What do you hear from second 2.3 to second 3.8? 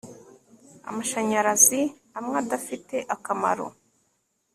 adafite akamaro